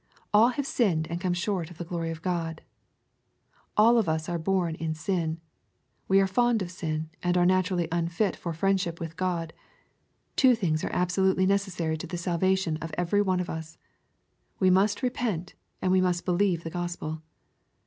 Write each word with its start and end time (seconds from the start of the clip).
"All 0.33 0.47
have 0.49 0.65
sinned 0.65 1.05
and 1.11 1.21
come 1.21 1.35
short 1.35 1.69
of 1.69 1.77
the 1.77 1.85
glory 1.85 2.09
of 2.09 2.23
God." 2.23 2.63
All 3.77 3.99
of 3.99 4.09
us 4.09 4.27
are 4.27 4.39
born 4.39 4.73
in 4.73 4.95
sin. 4.95 5.39
We 6.07 6.19
are 6.19 6.25
fond 6.25 6.63
of 6.63 6.71
sin, 6.71 7.11
and 7.21 7.37
are 7.37 7.45
naturally 7.45 7.87
unfit 7.91 8.35
for 8.35 8.51
friendship 8.51 8.99
with 8.99 9.15
God. 9.15 9.53
Two 10.35 10.55
things 10.55 10.83
are 10.83 10.89
absolutely 10.91 11.45
necessary 11.45 11.97
to 11.97 12.07
the 12.07 12.17
salvation 12.17 12.77
of 12.77 12.91
every 12.97 13.21
one 13.21 13.39
of 13.39 13.47
us. 13.47 13.77
We 14.59 14.71
must 14.71 15.03
repent, 15.03 15.53
and 15.83 15.91
we 15.91 16.01
must 16.01 16.25
believe 16.25 16.63
the 16.63 16.71
Gospel. 16.71 17.21